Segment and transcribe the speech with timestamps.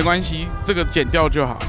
[0.00, 1.62] 没关系，这个剪掉就好。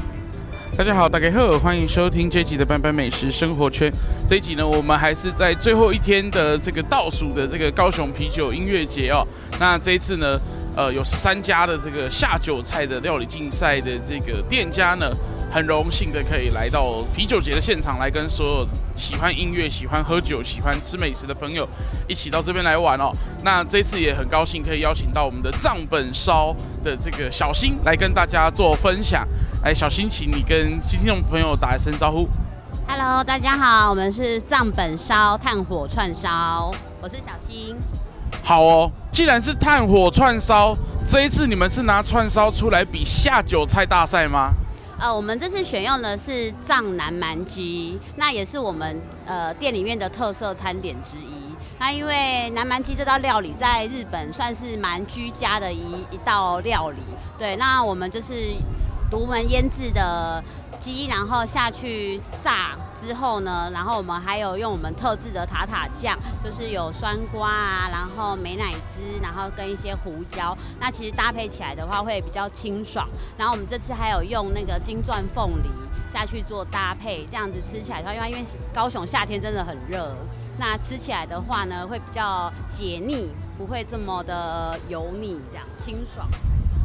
[0.74, 3.92] 大家好，大家好，欢迎收听这一集的班班美食生活圈。
[4.26, 9.22] 这一集呢，我们还是在最后一天的这个倒数的这个高雄啤酒音乐节哦。
[9.60, 10.40] 那这一次呢，
[10.74, 15.12] 呃，有三家的这个下酒菜的料理竞赛的这个店家呢。
[15.52, 21.68] 很荣幸的可以来到啤酒节的现场，来跟所有喜欢音乐、喜欢喝酒、喜欢吃美食的朋友
[22.08, 23.12] 一起到这边来玩哦。
[23.44, 29.28] 那这次也很高兴可以邀请到我们的藏本烧的这个小新来跟大家做分享。
[29.62, 32.26] 哎，小新，请你跟听众朋友打一声招呼。
[32.88, 37.76] Hello，大家好，我们是藏本烧炭火串烧，我是小新。
[38.42, 40.74] 好哦，既然是炭火串烧，
[41.06, 44.50] 这一次你们是拿串烧出来比下酒菜大赛吗？
[45.02, 51.52] 呃，我们这次选用的是藏南蛮鸡，那也是我们呃店里面的特色餐点之一。
[51.80, 55.80] 那因为南蛮鸡这道料理在日本算是蛮居家的一
[56.12, 56.98] 一道料理，
[57.36, 58.54] 对，那我们就是
[59.10, 60.40] 独门腌制的。
[60.82, 73.08] 鸡，然后下去炸之后呢，然后我们还有用我们特制的塔塔酱，就是有酸瓜啊，然后美乃滋，然后跟一些胡椒，那其实搭配起来的话会比较清爽。
[73.38, 75.68] 然后我们这次还有用那个金钻凤梨
[76.12, 80.14] 下去做搭配，这样子吃起来的话，因为因为高雄夏天真的很热，
[80.58, 86.28] 那吃起来的话呢会比较解腻，不会这么的油腻，这样清爽。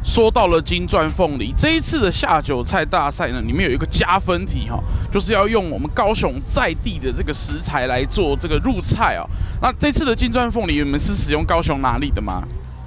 [0.02, 9.28] 说到了金钻凤梨，这一次的下酒菜大赛呢，里面有一个加分题哈，就是要用我们高雄在地的这个食材来做这个入菜哦。
[9.60, 12.42] 那这次的金钻凤梨，你们是使用高雄哪里的吗？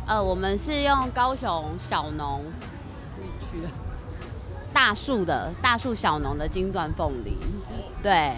[0.08, 2.44] 呃，我们是用高雄小农
[3.42, 3.60] 去
[4.74, 7.38] 大树的大树小农的金钻凤梨。
[8.02, 8.34] 对。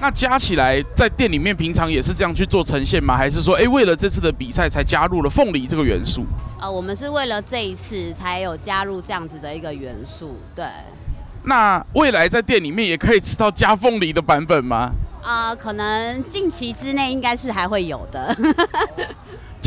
[0.00, 3.16] 那加起来在店里面平常也是这样去做呈现吗？
[3.16, 6.24] 还是说，哎，为了这次的比赛才加入了凤梨这个元素？
[6.60, 10.64] 呃，我们是为了这一次才有加入这样子的一个元素，对。
[11.42, 14.92] 那未来在店里面也可以吃到加凤梨的版本吗？
[15.20, 18.36] 啊、呃，可能近期之内应该是还会有的。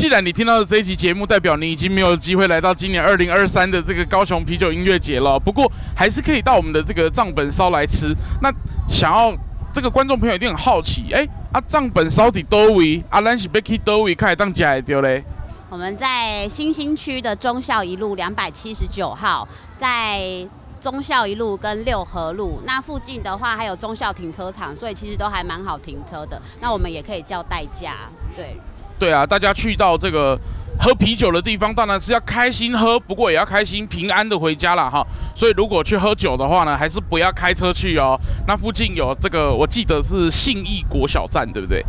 [0.02, 5.38] 既然你听到的这一集节目，代表你已经没有机会来到今年二零二三的这个高雄啤酒音乐节了。
[5.38, 8.12] 不过还是可以到我们的这个账本烧来吃。
[8.40, 8.52] 那
[8.88, 9.32] 想要
[9.72, 13.04] 这个观众朋友一定很好奇，哎，啊账本烧在哪里？
[13.10, 15.22] 啊，咱是要去哪里开当家的嘞？
[15.70, 19.46] 我们在新兴区的忠孝一路两百七十九号，
[19.76, 20.44] 在
[20.80, 26.42] 忠孝一路跟六合路那附近的话，还有忠孝停车场，所以其实都还蛮好停车的。
[26.60, 27.94] 那我们也可以叫代驾，
[28.34, 28.56] 对。
[29.02, 30.38] 对啊，大家去到这个
[30.78, 35.04] 喝啤酒的地方，当然是要开心喝，不过也要开心平安的回家了哈。
[35.34, 38.16] 所以如果去喝酒的话呢，还是不要开车去哦。
[38.46, 41.84] 那附近有这个，我记得是信义国小站，对不对？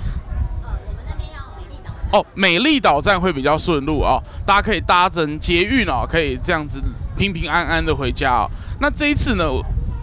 [2.12, 6.82] 哦，美丽岛站会比较顺路哦，大家可以搭乘捷运哦，可以这样子
[7.16, 8.50] 平平安安的回家哦。
[8.82, 9.46] 那这一次呢，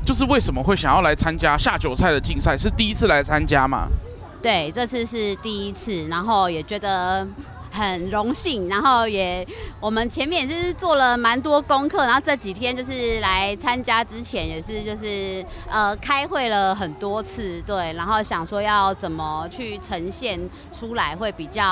[0.06, 2.56] 就是为什么会想要来参加下酒菜的竞赛？
[2.56, 3.88] 是第一次来参加吗？
[4.42, 7.26] 对，这次是第一次，然后也觉得。
[7.72, 9.46] 很荣幸，然后也
[9.78, 20.36] 我们前面也是做了蛮多功课，然后这几天就是来参加之前也是就是呃开会了很多次，对，然后想说要怎么去呈现
[20.72, 21.64] 出来会比较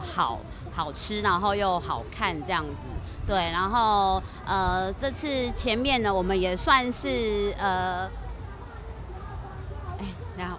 [0.00, 0.40] 好
[0.72, 2.88] 好吃，然后又好看这样子，
[3.24, 8.10] 对，然后呃这次前面呢我们也算是呃，
[10.00, 10.04] 哎，
[10.36, 10.58] 然后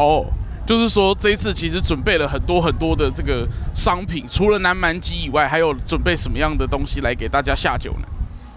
[0.00, 0.26] 哦。
[0.66, 8.06] 就是说，这一次其实准备了很多很多的这个商品，除了南蛮鸡以外，还有准备什么样的东西来给大家下酒呢？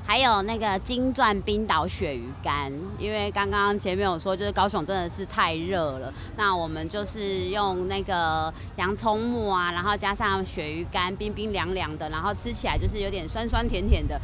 [0.06, 14.22] 还有那个金钻冰岛鳕鱼干，因为刚刚前面有说，就是高雄真的是太热了，那我们就是用那个洋葱末啊，然后加上鳕鱼干，冰冰凉凉的，然后吃起来就是有点酸酸甜甜的，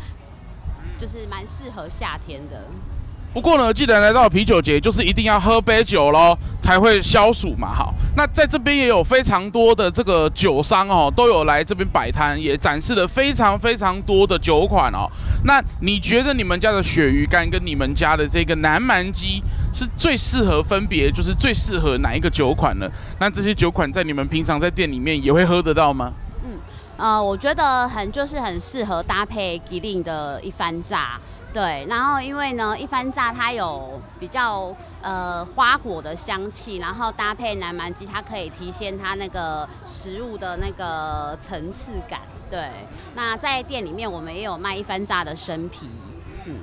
[1.00, 2.66] 就是蛮适合夏天的。
[3.32, 7.74] 不过呢，既然来到啤酒节，就是一定要喝杯酒喽，才会消暑嘛。
[7.74, 15.08] 好，那在这边也有非常多的这个酒商哦，都有来这边摆摊，也展示了非常非常多的酒款哦。
[15.46, 19.42] 那你觉得你们家的鳕鱼干跟你们家的这个南蛮鸡
[19.72, 22.90] 是最适合分别，就是最适合哪一个酒款呢？
[23.20, 26.12] 那这些酒款在你们平常在店里面也会喝得到吗？
[26.44, 26.58] 嗯，
[26.98, 31.20] 呃，我觉得很就是很适合搭配吉林的一番炸。
[31.52, 42.20] 对，然后因为呢，一番炸它有比较呃花果的香气，然后搭配南蛮鸡，它可以体现它那个食物的那个层次感。
[42.52, 42.70] 对，
[43.16, 45.88] 那在店里面我们也有卖一番炸的生啤，
[46.46, 46.56] 嗯。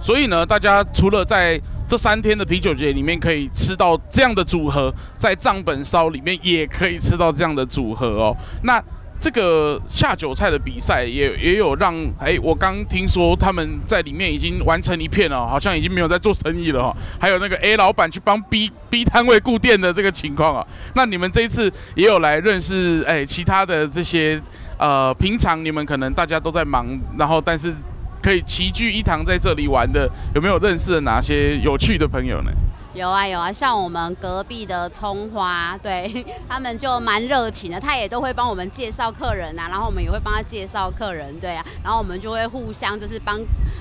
[0.00, 8.36] 所以呢，大家除了在这三天的啤酒节里面可以吃到这样的组合，在账本烧里面也可以吃到这样的组合哦。
[8.64, 8.82] 那
[9.22, 16.96] 这个下酒菜的比赛也也有让哎，我刚听说他们在里面已经完成一片了，好像已经没有在做生意了哈。
[17.20, 20.66] 还有那个 A 老板去帮 B B 摊位顾店的这个情况啊。
[20.96, 24.42] 那你们这一次也有来认识哎其他的这些
[24.76, 26.84] 呃，平常你们可能大家都在忙，
[27.16, 27.72] 然后但是
[28.20, 32.50] 可以齐聚一堂在这里玩的，有没有认识的哪些有趣的朋友呢？
[32.94, 43.40] 有啊有啊，像我们隔壁的葱花，对 他们就蛮热情的，他也都会帮我们介绍客人啊，然后我们也会帮他介绍客人，对啊，然后我们就会互相就是帮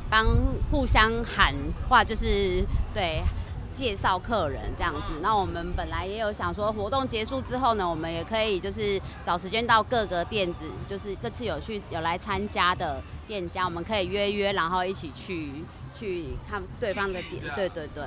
[0.09, 0.25] 帮
[0.71, 1.53] 互相喊
[1.89, 3.21] 话，就是对
[3.73, 5.11] 介绍客人这样子。
[5.21, 15.51] 那我们本来也有想说，活动结束之后呢，我们也可以就是找时间到各个店子，就是这次有去有来参加的店家，我们可以约约，然后一起去
[15.99, 18.03] 去看对方的点，对对对。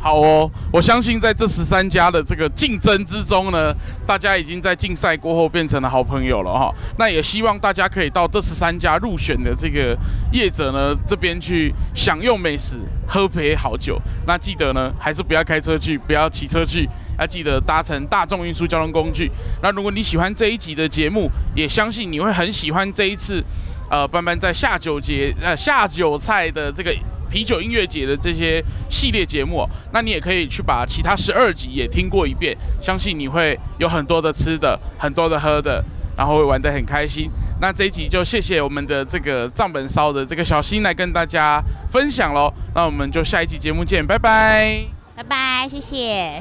[0.00, 3.74] 好哦，我相信在这十三家的这个竞争之中呢，
[4.06, 6.72] 大家已经在竞赛过后变成了好朋友了哈。
[6.98, 9.98] 那也希望大家可以到这十三家入选的这个
[10.32, 12.78] 业者呢这边去享用美食、
[13.08, 14.00] 喝杯好酒。
[14.24, 19.28] 那记得呢，还是不要开车去，不要骑车去，要记得搭乘大众运输交通工具。
[19.60, 23.42] 那如果你喜欢这一集的节目，也相信你会很喜欢这一次，
[23.90, 26.94] 呃，班班在下酒节呃下酒菜的这个。
[27.28, 35.84] 啤酒音乐节的这些系列节目，那你也可以去把其他十二集也听过一遍，相信你会有很多的吃的，很多的喝的，
[36.16, 37.30] 然后会玩得很开心。
[37.60, 41.60] 那这一集就谢谢我们的这个藏本烧的这个小新来跟大家
[41.90, 42.52] 分享喽。
[42.74, 44.84] 那我们就下一集节目见，拜拜，
[45.16, 46.40] 拜拜，谢谢。